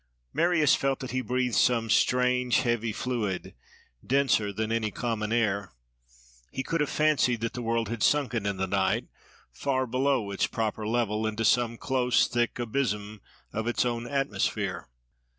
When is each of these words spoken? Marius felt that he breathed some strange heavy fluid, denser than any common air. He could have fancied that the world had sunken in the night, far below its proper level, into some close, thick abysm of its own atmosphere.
Marius 0.33 0.73
felt 0.73 0.99
that 1.01 1.11
he 1.11 1.21
breathed 1.21 1.53
some 1.53 1.87
strange 1.87 2.61
heavy 2.61 2.91
fluid, 2.91 3.53
denser 4.03 4.51
than 4.51 4.71
any 4.71 4.89
common 4.89 5.31
air. 5.31 5.73
He 6.49 6.63
could 6.63 6.81
have 6.81 6.89
fancied 6.89 7.41
that 7.41 7.53
the 7.53 7.61
world 7.61 7.87
had 7.87 8.01
sunken 8.01 8.47
in 8.47 8.57
the 8.57 8.65
night, 8.65 9.09
far 9.51 9.85
below 9.85 10.31
its 10.31 10.47
proper 10.47 10.87
level, 10.87 11.27
into 11.27 11.45
some 11.45 11.77
close, 11.77 12.27
thick 12.27 12.57
abysm 12.57 13.21
of 13.53 13.67
its 13.67 13.85
own 13.85 14.07
atmosphere. 14.07 14.87